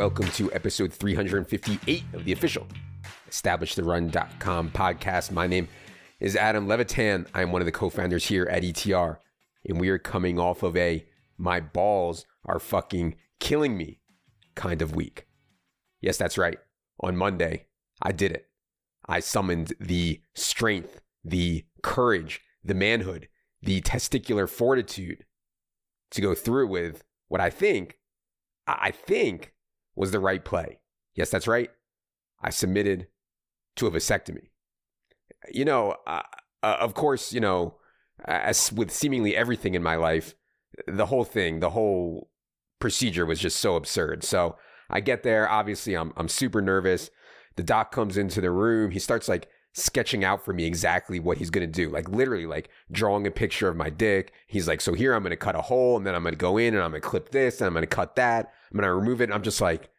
[0.00, 2.66] Welcome to episode 358 of the official
[3.28, 5.30] EstablishTheRun.com podcast.
[5.30, 5.68] My name
[6.20, 7.26] is Adam Levitan.
[7.34, 9.18] I'm one of the co-founders here at ETR,
[9.66, 11.04] and we are coming off of a
[11.36, 14.00] my balls are fucking killing me
[14.54, 15.26] kind of week.
[16.00, 16.56] Yes, that's right.
[17.00, 17.66] On Monday,
[18.00, 18.46] I did it.
[19.06, 23.28] I summoned the strength, the courage, the manhood,
[23.60, 25.26] the testicular fortitude
[26.12, 27.98] to go through with what I think,
[28.66, 29.52] I think
[30.00, 30.78] was the right play.
[31.14, 31.70] Yes, that's right.
[32.42, 33.08] I submitted
[33.76, 34.48] to a vasectomy.
[35.52, 36.22] You know, uh,
[36.62, 37.76] uh, of course, you know,
[38.24, 40.34] as with seemingly everything in my life,
[40.86, 42.30] the whole thing, the whole
[42.78, 44.24] procedure was just so absurd.
[44.24, 44.56] So
[44.88, 45.46] I get there.
[45.48, 47.10] Obviously, I'm I'm super nervous.
[47.56, 48.92] The doc comes into the room.
[48.92, 51.88] He starts like sketching out for me exactly what he's going to do.
[51.88, 54.32] Like literally like drawing a picture of my dick.
[54.46, 56.38] He's like, so here I'm going to cut a hole and then I'm going to
[56.38, 58.52] go in and I'm going to clip this and I'm going to cut that.
[58.70, 59.24] I'm going to remove it.
[59.24, 59.90] And I'm just like,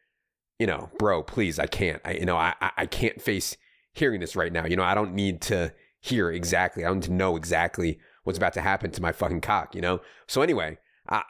[0.60, 3.58] you know, bro, please, I can't, I, you know, I, I can't face
[3.94, 4.66] hearing this right now.
[4.66, 6.84] You know, I don't need to hear exactly.
[6.84, 9.82] I don't need to know exactly what's about to happen to my fucking cock, you
[9.82, 10.02] know?
[10.28, 10.78] So anyway,
[11.10, 11.24] I,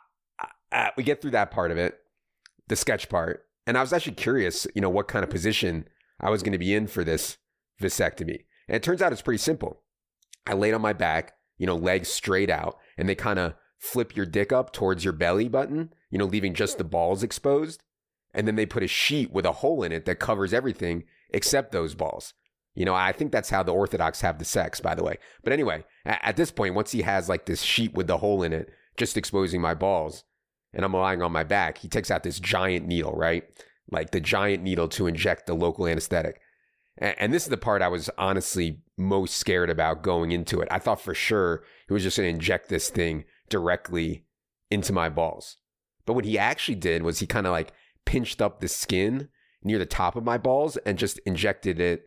[0.72, 2.00] I, we get through that part of it,
[2.68, 3.46] the sketch part.
[3.68, 5.88] And I was actually curious, you know, what kind of position
[6.20, 7.38] I was going to be in for this
[7.82, 8.46] vasectomy.
[8.68, 9.82] And it turns out it's pretty simple.
[10.48, 14.16] I laid on my back, you know, legs straight out, and they kind of flip
[14.16, 17.84] your dick up towards your belly button, you know, leaving just the balls exposed.
[18.34, 21.72] And then they put a sheet with a hole in it that covers everything except
[21.72, 22.34] those balls.
[22.76, 25.18] You know, I think that's how the Orthodox have the sex, by the way.
[25.44, 28.54] But anyway, at this point, once he has like this sheet with the hole in
[28.54, 30.24] it, just exposing my balls,
[30.74, 33.44] and I'm lying on my back, he takes out this giant needle, right?
[33.90, 36.40] Like the giant needle to inject the local anesthetic.
[36.98, 40.68] And this is the part I was honestly most scared about going into it.
[40.70, 44.26] I thought for sure he was just going to inject this thing directly
[44.70, 45.58] into my balls.
[46.06, 47.74] But what he actually did was he kind of like
[48.06, 49.30] pinched up the skin
[49.64, 52.04] near the top of my balls and just injected it,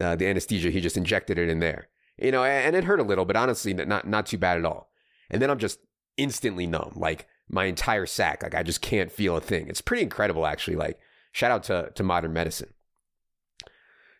[0.00, 1.88] uh, the anesthesia, he just injected it in there.
[2.18, 4.90] You know, and it hurt a little, but honestly, not, not too bad at all.
[5.30, 5.80] And then I'm just
[6.16, 8.42] instantly numb, like my entire sack.
[8.42, 9.68] Like I just can't feel a thing.
[9.68, 10.76] It's pretty incredible, actually.
[10.76, 10.98] Like,
[11.32, 12.73] shout out to, to modern medicine.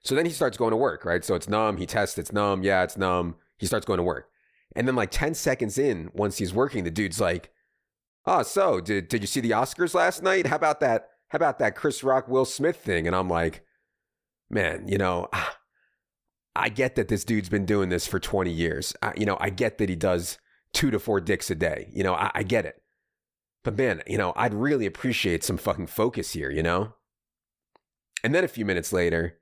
[0.04, 1.24] So then he starts going to work, right?
[1.24, 1.78] So it's numb.
[1.78, 2.62] He tests, it's numb.
[2.62, 3.36] Yeah, it's numb.
[3.58, 4.28] He starts going to work.
[4.76, 7.50] And then like 10 seconds in, once he's working, the dude's like,
[8.26, 10.46] Oh, so did did you see the Oscars last night?
[10.46, 11.10] How about that?
[11.28, 13.06] How about that Chris Rock Will Smith thing?
[13.06, 13.64] And I'm like,
[14.48, 15.58] man, you know, ah,
[16.56, 18.94] I get that this dude's been doing this for 20 years.
[19.02, 20.38] I, you know, I get that he does
[20.72, 21.90] two to four dicks a day.
[21.92, 22.80] You know, I, I get it.
[23.62, 26.94] But man, you know, I'd really appreciate some fucking focus here, you know?
[28.22, 29.38] And then a few minutes later,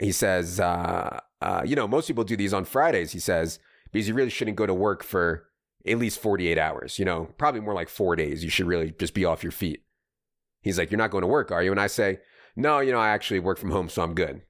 [0.00, 3.58] he says, uh, uh, you know, most people do these on Fridays, he says,
[3.92, 5.46] because you really shouldn't go to work for
[5.86, 8.42] at least 48 hours, you know, probably more like four days.
[8.42, 9.84] You should really just be off your feet.
[10.62, 11.70] He's like, You're not going to work, are you?
[11.70, 12.20] And I say,
[12.56, 14.42] No, you know, I actually work from home, so I'm good.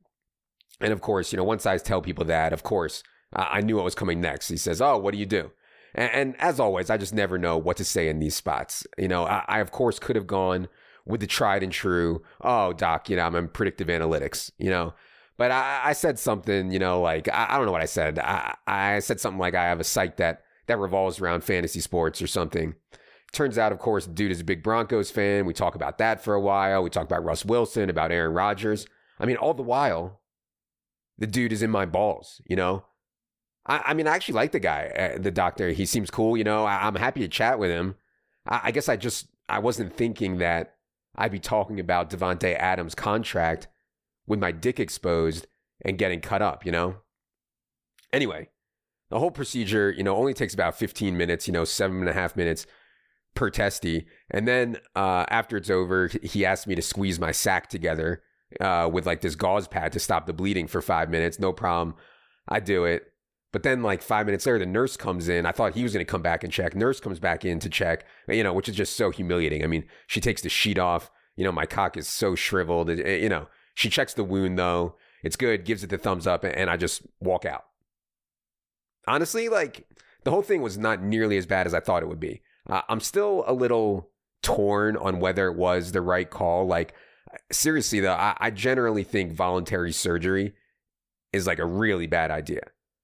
[0.81, 3.84] And of course, you know, once I tell people that, of course, I knew what
[3.84, 4.49] was coming next.
[4.49, 5.50] He says, Oh, what do you do?
[5.94, 8.87] And, and, as always, I just never know what to say in these spots.
[8.97, 10.69] You know, I, I of course could have gone
[11.06, 14.94] with the tried and true, oh, doc, you know, I'm in predictive analytics, you know,
[15.36, 18.18] but I, I said something, you know, like I, I, don't know what I said.
[18.18, 22.22] I, I said something like I have a site that that revolves around fantasy sports
[22.22, 22.74] or something.
[23.32, 25.44] Turns out, of course, dude is a big Broncos fan.
[25.44, 26.82] We talk about that for a while.
[26.82, 28.86] We talk about Russ Wilson, about Aaron Rodgers.
[29.18, 30.20] I mean, all the while,
[31.18, 32.84] the dude is in my balls, you know?
[33.66, 35.70] I, I mean, I actually like the guy, uh, the doctor.
[35.70, 36.64] He seems cool, you know?
[36.64, 37.96] I, am happy to chat with him.
[38.46, 40.76] I, I guess I just, I wasn't thinking that
[41.16, 43.66] I'd be talking about Davante Adams' contract
[44.26, 45.46] with my dick exposed
[45.84, 46.96] and getting cut up, you know?
[48.12, 48.48] Anyway,
[49.10, 52.12] the whole procedure, you know, only takes about 15 minutes, you know, seven and a
[52.12, 52.66] half minutes
[53.34, 54.06] per testy.
[54.30, 58.22] And then uh, after it's over, he asked me to squeeze my sack together
[58.60, 61.38] uh, with like this gauze pad to stop the bleeding for five minutes.
[61.38, 61.96] No problem.
[62.49, 63.04] I do it.
[63.52, 65.46] But then, like five minutes later, the nurse comes in.
[65.46, 66.75] I thought he was going to come back and check.
[66.75, 69.62] Nurse comes back in to check, you know, which is just so humiliating.
[69.62, 71.08] I mean, she takes the sheet off.
[71.37, 72.88] You know, my cock is so shriveled.
[72.88, 74.97] You know, she checks the wound though.
[75.23, 77.65] It's good, gives it the thumbs up, and I just walk out.
[79.06, 79.87] Honestly, like
[80.25, 82.43] the whole thing was not nearly as bad as I thought it would be.
[82.69, 84.11] Uh, I'm still a little
[84.43, 86.67] torn on whether it was the right call.
[86.67, 86.94] Like,
[87.53, 90.55] seriously, though, I, I generally think voluntary surgery
[91.32, 92.62] is like a really bad idea.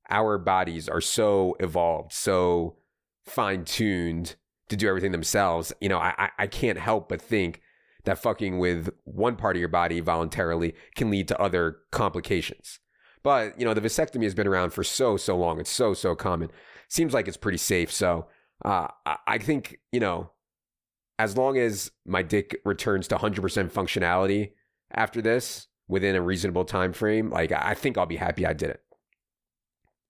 [0.09, 2.77] Our bodies are so evolved, so
[3.25, 4.37] fine tuned
[4.69, 5.73] to do everything themselves.
[5.81, 7.61] You know, I, I can't help but think
[8.05, 12.81] that fucking with one part of your body voluntarily can lead to other complications.
[13.23, 15.61] But, you know, the vasectomy has been around for so, so long.
[15.61, 16.51] It's so, so common.
[16.89, 17.93] Seems like it's pretty safe.
[17.93, 18.29] So
[18.65, 18.89] uh,
[19.27, 20.31] I think, you know,
[21.19, 24.53] as long as my dick returns to 100% functionality
[24.93, 28.71] after this within a reasonable time frame, like I think I'll be happy I did
[28.71, 28.81] it.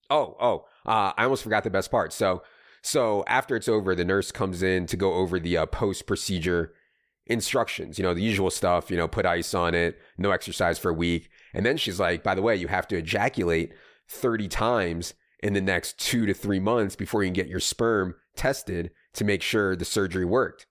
[0.09, 2.13] Oh, oh, uh, I almost forgot the best part.
[2.13, 2.43] So,
[2.83, 6.75] so after it's over, the nurse comes in to go over the uh, post procedure
[7.31, 10.91] instructions, you know, the usual stuff, you know, put ice on it, no exercise for
[10.91, 11.31] a week.
[11.55, 13.73] And then she's like, by the way, you have to ejaculate
[14.09, 18.17] 30 times in the next two to three months before you can get your sperm
[18.37, 20.67] tested to make sure the surgery worked.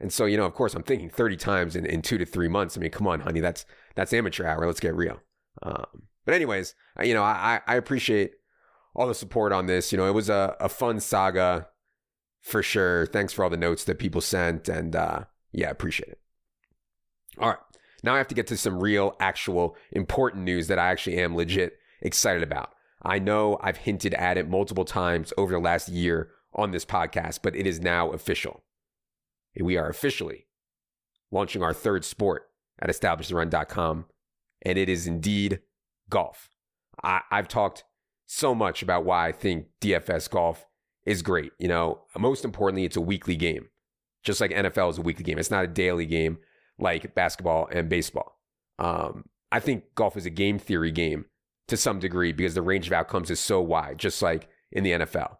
[0.00, 2.48] And so, you know, of course, I'm thinking 30 times in, in two to three
[2.48, 2.76] months.
[2.76, 4.66] I mean, come on, honey, that's that's amateur hour.
[4.66, 5.20] Let's get real.
[5.62, 8.32] Um, but anyways, you know, I, I appreciate
[8.94, 9.92] all the support on this.
[9.92, 11.68] You know, it was a, a fun saga
[12.40, 13.06] for sure.
[13.06, 14.68] Thanks for all the notes that people sent.
[14.68, 16.20] And uh, yeah, I appreciate it.
[17.38, 17.58] All right.
[18.02, 21.36] Now I have to get to some real, actual, important news that I actually am
[21.36, 22.72] legit excited about.
[23.02, 27.40] I know I've hinted at it multiple times over the last year on this podcast,
[27.42, 28.64] but it is now official.
[29.58, 30.46] We are officially
[31.30, 32.48] launching our third sport
[32.80, 34.06] at establishtheRun.com,
[34.62, 35.60] and it is indeed
[36.08, 36.50] golf.
[37.02, 37.84] I, I've talked
[38.26, 40.66] so much about why I think DFS golf
[41.04, 41.52] is great.
[41.58, 43.68] You know, most importantly, it's a weekly game,
[44.22, 45.38] just like NFL is a weekly game.
[45.38, 46.38] It's not a daily game
[46.78, 48.38] like basketball and baseball.
[48.78, 51.26] Um, I think golf is a game theory game
[51.68, 54.92] to some degree because the range of outcomes is so wide, just like in the
[54.92, 55.36] NFL.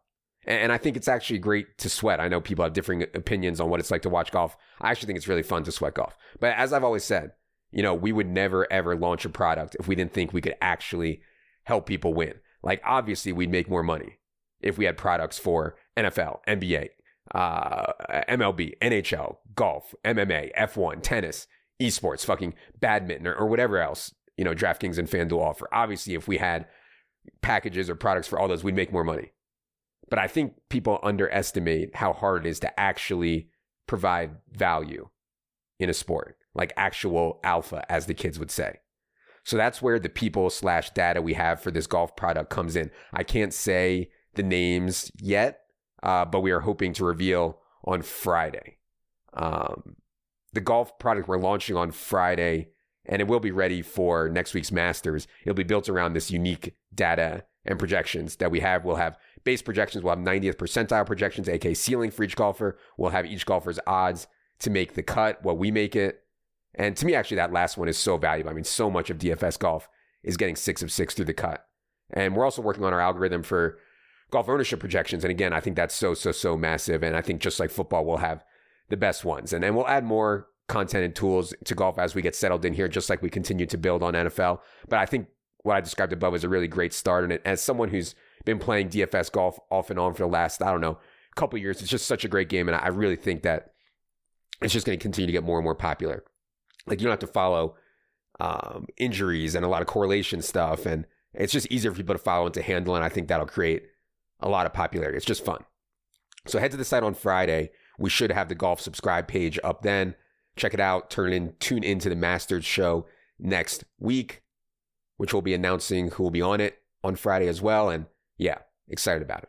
[0.46, 2.18] And I think it's actually great to sweat.
[2.18, 4.56] I know people have differing opinions on what it's like to watch golf.
[4.80, 6.16] I actually think it's really fun to sweat golf.
[6.38, 7.32] But as I've always said,
[7.70, 10.56] you know, we would never ever launch a product if we didn't think we could
[10.60, 11.20] actually
[11.64, 12.34] help people win.
[12.62, 14.18] Like, obviously, we'd make more money
[14.60, 16.88] if we had products for NFL, NBA,
[17.34, 17.92] uh,
[18.28, 21.46] MLB, NHL, golf, MMA, F1, tennis,
[21.80, 25.68] esports, fucking badminton, or, or whatever else, you know, DraftKings and FanDuel offer.
[25.72, 26.66] Obviously, if we had
[27.42, 29.32] packages or products for all those, we'd make more money.
[30.08, 33.48] But I think people underestimate how hard it is to actually
[33.86, 35.08] provide value
[35.78, 38.80] in a sport, like actual alpha, as the kids would say.
[39.44, 42.90] So that's where the people slash data we have for this golf product comes in.
[43.12, 45.60] I can't say the names yet,
[46.02, 48.78] uh, but we are hoping to reveal on Friday.
[49.34, 49.96] Um,
[50.52, 52.70] the golf product we're launching on Friday,
[53.06, 55.26] and it will be ready for next week's Masters.
[55.42, 58.84] It'll be built around this unique data and projections that we have.
[58.84, 62.78] We'll have base projections, we'll have 90th percentile projections, aka ceiling for each golfer.
[62.96, 64.26] We'll have each golfer's odds
[64.60, 66.20] to make the cut, what we make it.
[66.74, 68.50] And to me, actually, that last one is so valuable.
[68.50, 69.88] I mean, so much of DFS golf
[70.22, 71.66] is getting six of six through the cut.
[72.12, 73.78] And we're also working on our algorithm for
[74.30, 75.24] golf ownership projections.
[75.24, 77.02] And again, I think that's so, so, so massive.
[77.02, 78.44] And I think just like football, we'll have
[78.88, 79.52] the best ones.
[79.52, 82.74] And then we'll add more content and tools to golf as we get settled in
[82.74, 84.60] here, just like we continue to build on NFL.
[84.88, 85.28] But I think
[85.62, 87.24] what I described above is a really great start.
[87.24, 90.70] And as someone who's been playing DFS golf off and on for the last, I
[90.70, 90.98] don't know,
[91.36, 92.68] couple years, it's just such a great game.
[92.68, 93.72] And I really think that
[94.62, 96.24] it's just going to continue to get more and more popular.
[96.86, 97.76] Like you don't have to follow
[98.38, 100.86] um, injuries and a lot of correlation stuff.
[100.86, 102.94] And it's just easier for people to follow and to handle.
[102.96, 103.84] And I think that'll create
[104.40, 105.16] a lot of popularity.
[105.16, 105.64] It's just fun.
[106.46, 107.70] So head to the site on Friday.
[107.98, 110.14] We should have the golf subscribe page up then.
[110.56, 111.10] Check it out.
[111.10, 113.06] Turn in, tune into the Masters show
[113.38, 114.42] next week,
[115.16, 117.90] which we'll be announcing who will be on it on Friday as well.
[117.90, 118.06] And
[118.38, 119.48] yeah, excited about it.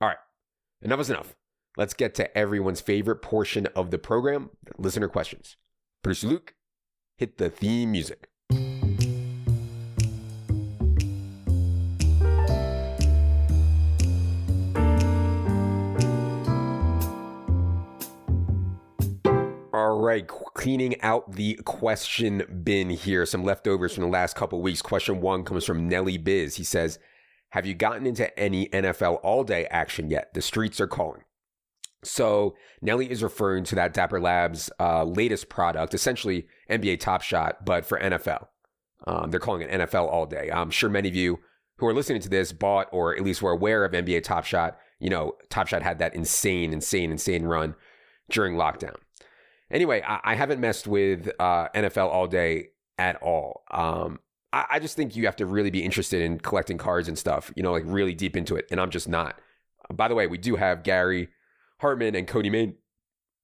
[0.00, 0.18] All right,
[0.82, 1.36] enough is enough.
[1.76, 5.56] Let's get to everyone's favorite portion of the program listener questions.
[6.02, 6.54] Producer Luke,
[7.16, 8.29] hit the theme music.
[20.00, 23.26] Right, cleaning out the question bin here.
[23.26, 24.82] Some leftovers from the last couple weeks.
[24.82, 26.56] Question one comes from Nelly Biz.
[26.56, 26.98] He says,
[27.50, 30.32] Have you gotten into any NFL all day action yet?
[30.34, 31.22] The streets are calling.
[32.02, 37.64] So Nelly is referring to that Dapper Labs uh, latest product, essentially NBA Top Shot,
[37.64, 38.46] but for NFL.
[39.06, 40.50] Um, they're calling it NFL All Day.
[40.52, 41.40] I'm sure many of you
[41.78, 44.78] who are listening to this bought or at least were aware of NBA Top Shot.
[44.98, 47.74] You know, Top Shot had that insane, insane, insane run
[48.30, 48.96] during lockdown.
[49.70, 53.62] Anyway, I, I haven't messed with uh, NFL All Day at all.
[53.70, 54.20] Um,
[54.52, 57.52] I, I just think you have to really be interested in collecting cards and stuff.
[57.56, 59.40] You know, like really deep into it, and I'm just not.
[59.92, 61.28] By the way, we do have Gary
[61.80, 62.74] Hartman and Cody Main,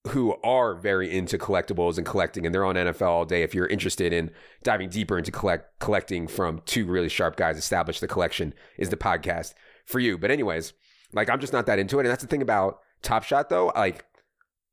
[0.08, 3.42] who are very into collectibles and collecting, and they're on NFL all day.
[3.42, 4.30] If you're interested in
[4.62, 8.96] diving deeper into collect collecting from two really sharp guys, establish the collection is the
[8.96, 9.54] podcast
[9.84, 10.18] for you.
[10.18, 10.72] But anyways,
[11.12, 13.72] like I'm just not that into it, and that's the thing about Top Shot though.
[13.74, 14.04] Like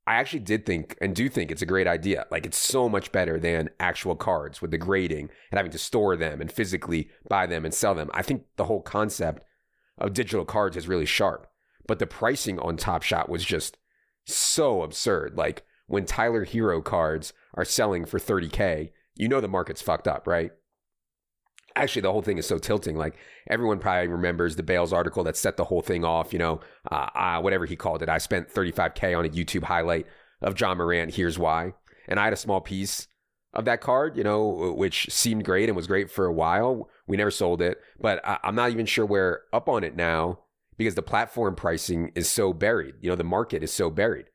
[0.06, 2.26] I actually did think and do think it's a great idea.
[2.30, 6.16] Like it's so much better than actual cards with the grading and having to store
[6.18, 8.10] them and physically buy them and sell them.
[8.14, 9.44] I think the whole concept
[9.98, 11.48] of digital cards is really sharp
[11.88, 13.78] but the pricing on Top Shot was just
[14.26, 15.36] so absurd.
[15.36, 20.28] Like when Tyler Herro cards are selling for 30K, you know the market's fucked up,
[20.28, 20.52] right?
[21.76, 22.96] Actually, the whole thing is so tilting.
[22.96, 23.16] Like
[23.48, 26.34] everyone probably remembers the Bales article that set the whole thing off.
[26.34, 26.60] You know,
[26.92, 28.10] uh, uh, whatever he called it.
[28.10, 30.06] I spent 35K on a YouTube highlight
[30.42, 31.16] of Ja Morant.
[31.16, 31.74] Here's why.
[32.08, 33.08] And I had a small piece
[33.54, 36.90] of that card, you know, which seemed great and was great for a while.
[37.08, 40.40] We never sold it, but I- I'm not even sure we're up on it now
[40.78, 42.96] because the platform pricing is so buried.
[43.00, 44.26] You know, the market is so buried.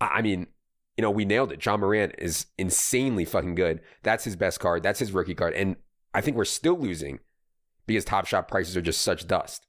[0.00, 0.48] I mean,
[0.96, 1.64] you know, we nailed it.
[1.64, 3.80] Ja Morant is insanely fucking good.
[4.02, 4.82] That's his best card.
[4.82, 5.54] That's his rookie card.
[5.54, 5.76] And
[6.12, 7.20] I think we're still losing
[7.86, 9.66] because Top Shot prices are just such dust.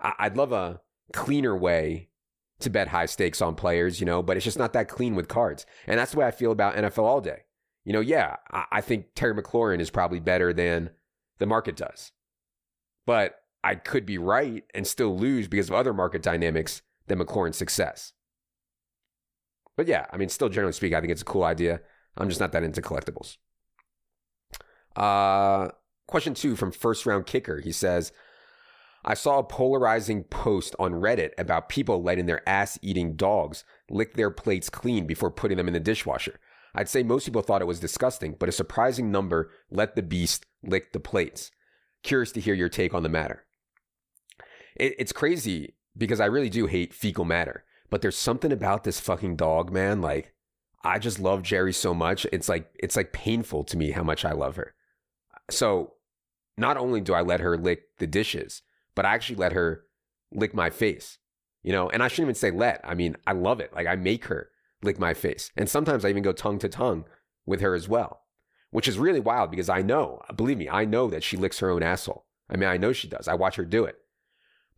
[0.00, 0.80] I- would love a
[1.12, 2.08] cleaner way
[2.60, 5.28] to bet high stakes on players, you know, but it's just not that clean with
[5.28, 5.66] cards.
[5.86, 7.44] And that's the way I feel about NFL all day.
[7.84, 10.90] You know, yeah, I, I think Terry McLaurin is probably better than
[11.38, 12.12] the market does.
[13.06, 17.56] But I could be right and still lose because of other market dynamics than McLaurin's
[17.56, 18.12] success.
[19.76, 21.80] But yeah, I mean, still generally speaking, I think it's a cool idea.
[22.16, 23.38] I'm just not that into collectibles.
[24.96, 25.68] Uh,
[26.06, 27.60] question two from First Round Kicker.
[27.60, 28.12] He says,
[29.04, 34.14] I saw a polarizing post on Reddit about people letting their ass eating dogs lick
[34.14, 36.38] their plates clean before putting them in the dishwasher.
[36.74, 40.46] I'd say most people thought it was disgusting, but a surprising number let the beast
[40.62, 41.50] lick the plates.
[42.02, 43.44] Curious to hear your take on the matter.
[44.76, 49.00] It, it's crazy because I really do hate fecal matter, but there's something about this
[49.00, 50.00] fucking dog, man.
[50.00, 50.34] Like,
[50.84, 52.26] I just love Jerry so much.
[52.32, 54.74] It's like it's like painful to me how much I love her.
[55.50, 55.94] So,
[56.56, 58.62] not only do I let her lick the dishes,
[58.94, 59.84] but I actually let her
[60.32, 61.18] lick my face.
[61.62, 62.80] You know, and I shouldn't even say let.
[62.84, 63.72] I mean, I love it.
[63.74, 64.50] Like I make her
[64.82, 65.50] lick my face.
[65.56, 67.04] And sometimes I even go tongue to tongue
[67.46, 68.22] with her as well,
[68.70, 71.70] which is really wild because I know, believe me, I know that she licks her
[71.70, 72.26] own asshole.
[72.48, 73.28] I mean, I know she does.
[73.28, 73.96] I watch her do it.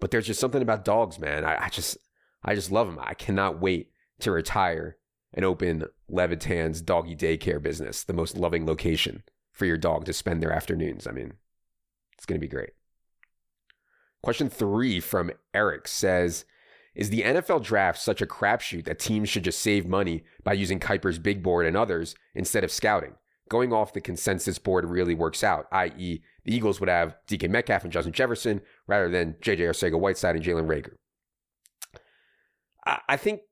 [0.01, 1.45] But there's just something about dogs, man.
[1.45, 1.97] I, I just,
[2.43, 2.99] I just love them.
[3.01, 4.97] I cannot wait to retire
[5.33, 9.23] and open Levitan's doggy daycare business, the most loving location
[9.53, 11.07] for your dog to spend their afternoons.
[11.07, 11.35] I mean,
[12.17, 12.71] it's going to be great.
[14.23, 16.45] Question three from Eric says,
[16.95, 20.79] is the NFL draft such a crapshoot that teams should just save money by using
[20.79, 23.15] Kiper's big board and others instead of scouting?
[23.49, 27.85] Going off the consensus board really works out, i.e., the Eagles would have DK Metcalf
[27.85, 30.95] and Justin Jefferson rather than JJ Arcega Whiteside and Jalen Reagor.
[33.09, 33.43] I think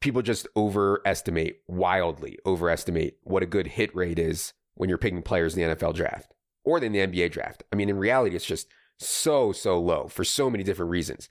[0.00, 5.56] people just overestimate, wildly overestimate what a good hit rate is when you're picking players
[5.56, 6.32] in the NFL draft
[6.64, 7.62] or in the NBA draft.
[7.72, 11.28] I mean, in reality, it's just so, so low for so many different reasons.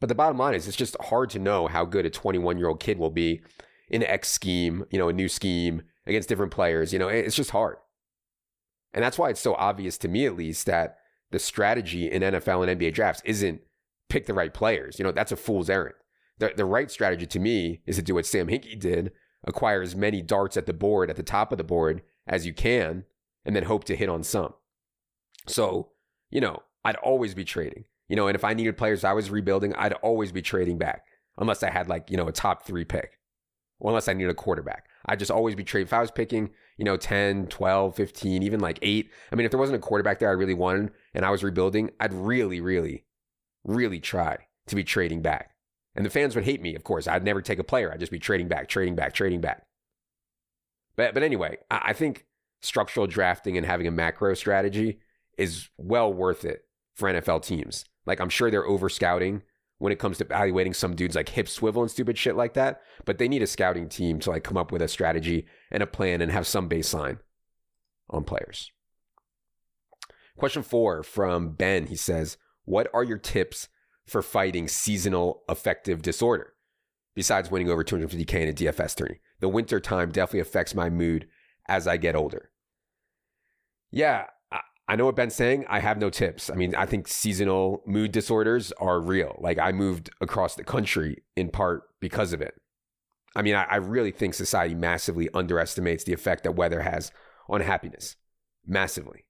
[0.00, 2.68] But the bottom line is it's just hard to know how good a 21 year
[2.68, 3.42] old kid will be
[3.88, 6.92] in X scheme, you know, a new scheme against different players.
[6.92, 7.76] You know, it's just hard.
[8.94, 10.96] And that's why it's so obvious to me, at least, that
[11.30, 13.60] the strategy in NFL and NBA drafts isn't
[14.08, 14.98] pick the right players.
[14.98, 15.94] You know, that's a fool's errand.
[16.38, 19.12] The, the right strategy to me is to do what Sam Hinkie did
[19.44, 22.52] acquire as many darts at the board, at the top of the board, as you
[22.52, 23.04] can,
[23.44, 24.54] and then hope to hit on some.
[25.46, 25.90] So,
[26.30, 27.84] you know, I'd always be trading.
[28.08, 31.04] You know, and if I needed players I was rebuilding, I'd always be trading back
[31.38, 33.20] unless I had like, you know, a top three pick
[33.78, 34.86] or unless I needed a quarterback.
[35.06, 35.86] I'd just always be trading.
[35.86, 39.52] If I was picking, you know, 10, 12, 15, even like eight, I mean, if
[39.52, 43.04] there wasn't a quarterback there I really wanted and I was rebuilding, I'd really, really,
[43.64, 45.54] really try to be trading back.
[45.94, 47.08] And the fans would hate me, of course.
[47.08, 47.92] I'd never take a player.
[47.92, 49.66] I'd just be trading back, trading back, trading back.
[51.00, 52.26] But, but anyway, I, think
[52.60, 55.00] structural drafting and having a macro strategy
[55.38, 57.86] is well worth it for NFL teams.
[58.04, 59.40] Like I'm sure they're over scouting
[59.78, 62.82] when it comes to evaluating some dudes like hip swivel and stupid shit like that.
[63.06, 65.86] But they need a scouting team to like come up with a strategy and a
[65.86, 67.20] plan and have some baseline
[68.10, 68.70] on players.
[70.36, 71.86] Question four from Ben.
[71.86, 73.68] He says, What are your tips
[74.06, 76.52] for fighting seasonal affective disorder?
[77.14, 81.28] Besides winning over 250K in a DFS tourney, the winter time definitely affects my mood
[81.68, 82.50] as I get older.
[83.90, 84.26] Yeah,
[84.90, 85.66] I know what Ben's saying.
[85.68, 86.50] I have no tips.
[86.50, 89.36] I mean, I think seasonal mood disorders are real.
[89.40, 92.54] Like I moved across the country in part because of it.
[93.36, 97.12] I mean, I, I really think society massively underestimates the effect that weather has
[97.48, 98.16] on happiness.
[98.66, 99.26] Massively.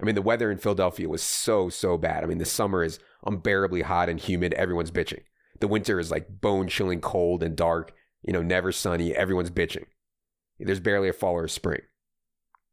[0.00, 2.24] I mean, the weather in Philadelphia was so, so bad.
[2.24, 4.54] I mean, the summer is unbearably hot and humid.
[4.54, 5.22] Everyone's bitching.
[5.60, 7.92] The winter is like bone chilling cold and dark,
[8.26, 9.14] you know, never sunny.
[9.14, 9.84] Everyone's bitching.
[10.58, 11.82] There's barely a fall or a spring.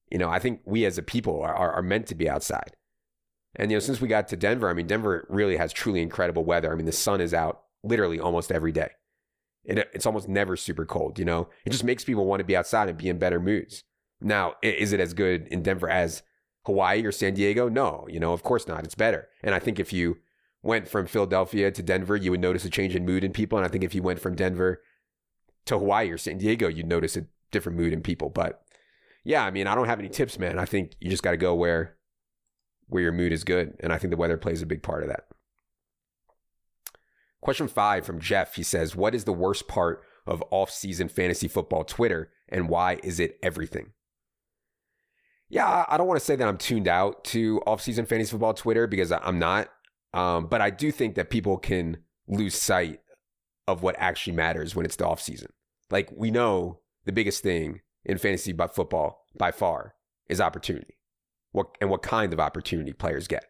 [0.09, 2.75] You know, I think we as a people are, are, are meant to be outside.
[3.55, 6.43] And, you know, since we got to Denver, I mean, Denver really has truly incredible
[6.43, 6.71] weather.
[6.71, 8.89] I mean, the sun is out literally almost every day.
[9.63, 11.49] It, it's almost never super cold, you know?
[11.65, 13.83] It just makes people want to be outside and be in better moods.
[14.19, 16.23] Now, is it as good in Denver as
[16.65, 17.69] Hawaii or San Diego?
[17.69, 18.85] No, you know, of course not.
[18.85, 19.29] It's better.
[19.43, 20.17] And I think if you
[20.63, 23.57] went from Philadelphia to Denver, you would notice a change in mood in people.
[23.57, 24.81] And I think if you went from Denver
[25.65, 28.29] to Hawaii or San Diego, you'd notice a different mood in people.
[28.29, 28.63] But
[29.23, 30.59] yeah, I mean, I don't have any tips, man.
[30.59, 31.95] I think you just got to go where
[32.87, 35.09] where your mood is good, and I think the weather plays a big part of
[35.09, 35.25] that.
[37.41, 38.55] Question five from Jeff.
[38.55, 43.19] He says, "What is the worst part of off-season fantasy football Twitter, and why is
[43.19, 43.91] it everything?"
[45.49, 48.87] Yeah, I don't want to say that I'm tuned out to off-season fantasy football Twitter
[48.87, 49.69] because I'm not,
[50.13, 53.01] um, but I do think that people can lose sight
[53.67, 55.47] of what actually matters when it's the offseason.
[55.89, 59.95] Like we know the biggest thing in fantasy football by far
[60.29, 60.97] is opportunity.
[61.51, 63.45] What and what kind of opportunity players get.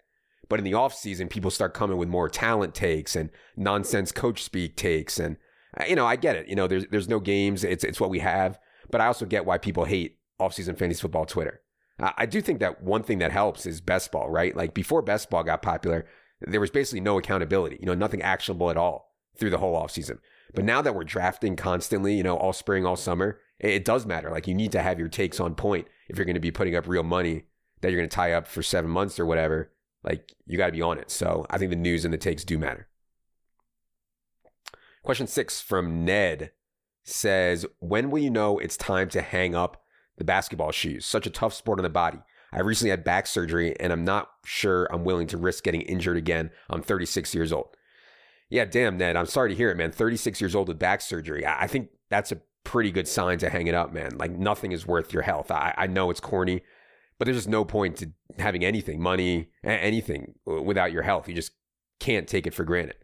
[0.50, 4.75] But in the offseason, people start coming with more talent takes and nonsense coach speak
[4.75, 5.20] takes.
[5.20, 5.38] And
[5.79, 6.48] uh, you know, I get it.
[6.48, 7.63] You know, there's there's no games.
[7.63, 8.60] It's it's what we have.
[8.91, 11.62] But I also get why people hate offseason fantasy football Twitter.
[12.00, 14.55] I do think that one thing that helps is best ball, right?
[14.55, 16.05] Like before best ball got popular,
[16.41, 20.19] there was basically no accountability, you know, nothing actionable at all through the whole offseason.
[20.53, 24.29] But now that we're drafting constantly, you know, all spring, all summer, it, does matter.
[24.29, 26.75] Like you need to have your takes on point if you're going to be putting
[26.75, 27.45] up real money
[27.81, 29.71] that you're going to tie up for seven months or whatever.
[30.03, 31.09] Like you got to be on it.
[31.09, 32.87] So I think the news and the takes do matter.
[35.01, 36.51] Question six from Ned
[37.03, 39.83] says, When will you know it's time to hang up
[40.17, 41.05] the basketball shoes?
[41.05, 42.19] Such a tough sport on the body.
[42.51, 46.17] I recently had back surgery and I'm not sure I'm willing to risk getting injured
[46.17, 46.51] again.
[46.69, 47.75] I'm 36 years old.
[48.53, 49.15] Yeah, damn, Ned.
[49.15, 49.91] I'm sorry to hear it, man.
[49.91, 51.43] 36 years old with back surgery.
[51.43, 54.15] I think that's a pretty good sign to hang it up, man.
[54.19, 55.50] Like nothing is worth your health.
[55.50, 56.62] I, I know it's corny,
[57.17, 61.27] but there's just no point to having anything, money, anything without your health.
[61.27, 61.53] You just
[62.00, 62.98] can't take it for granted.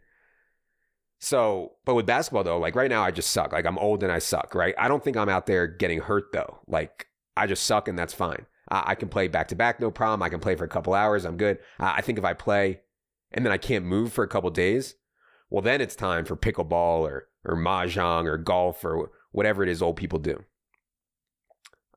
[1.18, 3.52] So, but with basketball though, like right now, I just suck.
[3.52, 4.76] Like I'm old and I suck, right?
[4.78, 6.60] I don't think I'm out there getting hurt though.
[6.68, 8.46] Like I just suck and that's fine.
[8.68, 10.22] I, I can play back to back, no problem.
[10.22, 11.24] I can play for a couple hours.
[11.24, 11.58] I'm good.
[11.80, 12.82] I, I think if I play
[13.32, 14.94] and then I can't move for a couple days,
[15.50, 19.82] well, then it's time for pickleball or or mahjong or golf or whatever it is
[19.82, 20.44] old people do.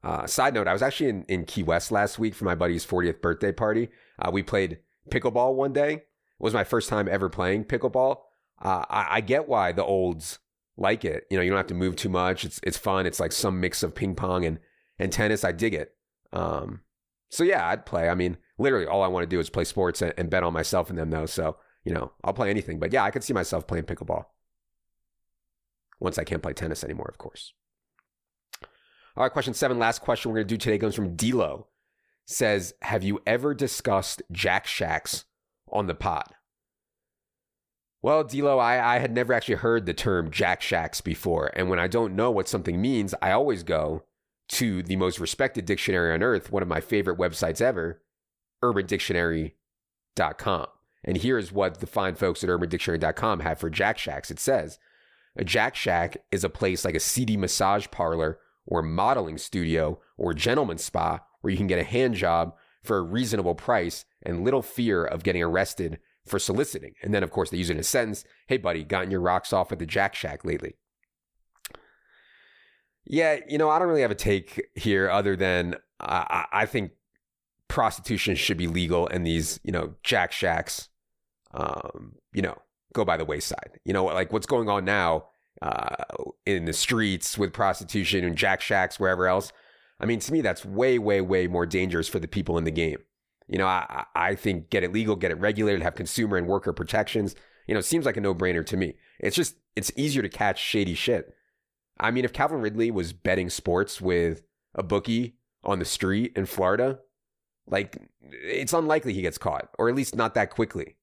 [0.03, 2.85] Uh, side note: I was actually in, in Key West last week for my buddy's
[2.85, 3.89] 40th birthday party.
[4.19, 5.93] Uh, we played pickleball one day.
[5.93, 6.03] It
[6.39, 8.17] was my first time ever playing pickleball.
[8.61, 10.39] Uh, I, I, get why the olds
[10.77, 11.25] like it.
[11.29, 12.43] You know, you don't have to move too much.
[12.43, 13.05] It's it's fun.
[13.05, 14.59] It's like some mix of ping pong and
[14.99, 15.43] and tennis.
[15.43, 15.95] I dig it.
[16.31, 16.81] Um,
[17.29, 18.09] so yeah, I'd play.
[18.09, 20.53] I mean, literally, all I want to do is play sports and, and bet on
[20.53, 21.25] myself in them, though.
[21.25, 22.79] So you know, I'll play anything.
[22.79, 24.25] But yeah, I could see myself playing pickleball.
[25.99, 27.53] Once I can't play tennis anymore, of course.
[29.15, 29.79] All right, question seven.
[29.79, 31.65] Last question we're going to do today comes from Dilo.
[32.25, 35.25] Says, have you ever discussed Jack Shacks
[35.71, 36.33] on the pod?
[38.01, 41.51] Well, Dilo, I, I had never actually heard the term Jack Shacks before.
[41.55, 44.03] And when I don't know what something means, I always go
[44.49, 48.01] to the most respected dictionary on earth, one of my favorite websites ever,
[48.63, 50.67] urbandictionary.com.
[51.03, 54.31] And here's what the fine folks at urbandictionary.com have for Jack Shacks.
[54.31, 54.79] It says,
[55.35, 60.33] a Jack Shack is a place like a seedy massage parlor or modeling studio or
[60.33, 64.61] gentleman's spa where you can get a hand job for a reasonable price and little
[64.61, 66.93] fear of getting arrested for soliciting.
[67.01, 69.51] And then, of course, they use it in a sentence Hey, buddy, gotten your rocks
[69.51, 70.75] off at the Jack Shack lately?
[73.05, 76.91] Yeah, you know, I don't really have a take here other than I, I think
[77.67, 80.89] prostitution should be legal and these, you know, Jack Shacks
[81.53, 82.57] um, you know,
[82.93, 83.79] go by the wayside.
[83.85, 85.25] You know, like what's going on now
[85.61, 86.03] uh,
[86.45, 89.51] in the streets with prostitution and jack shacks, wherever else.
[89.99, 92.71] I mean, to me, that's way, way, way more dangerous for the people in the
[92.71, 92.99] game.
[93.47, 96.73] You know, I, I think get it legal, get it regulated, have consumer and worker
[96.73, 97.35] protections.
[97.67, 98.95] You know, it seems like a no brainer to me.
[99.19, 101.33] It's just, it's easier to catch shady shit.
[101.99, 104.43] I mean, if Calvin Ridley was betting sports with
[104.75, 106.99] a bookie on the street in Florida,
[107.67, 110.97] like it's unlikely he gets caught, or at least not that quickly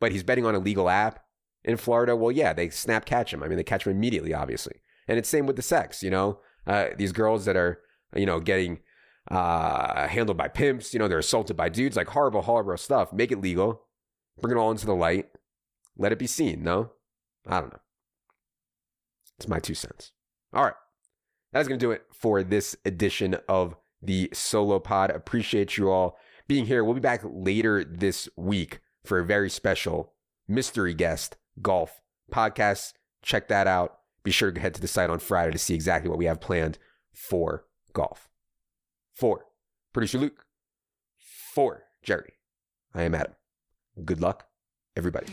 [0.00, 1.20] but he's betting on a legal app
[1.64, 2.14] in Florida.
[2.14, 3.42] Well, yeah, they snap catch him.
[3.42, 4.80] I mean, they catch him immediately, obviously.
[5.08, 7.80] And it's same with the sex, you know, uh, these girls that are,
[8.14, 8.80] you know, getting
[9.30, 13.12] uh, handled by pimps, you know, they're assaulted by dudes, like horrible, horrible stuff.
[13.12, 13.82] Make it legal,
[14.40, 15.26] bring it all into the light,
[15.96, 16.62] let it be seen.
[16.62, 16.92] No,
[17.46, 17.80] I don't know.
[19.38, 20.12] It's my two cents.
[20.52, 20.74] All right.
[21.52, 25.10] That's going to do it for this edition of the Solo Pod.
[25.10, 26.84] Appreciate you all being here.
[26.84, 30.12] We'll be back later this week for a very special
[30.48, 32.00] mystery guest golf
[32.32, 32.94] podcast.
[33.22, 33.98] Check that out.
[34.22, 36.40] Be sure to head to the site on Friday to see exactly what we have
[36.40, 36.78] planned
[37.12, 38.28] for golf.
[39.14, 39.44] For
[39.92, 40.44] producer Luke.
[41.54, 42.34] For Jerry.
[42.94, 43.34] I am Adam.
[44.04, 44.46] Good luck,
[44.96, 45.26] everybody.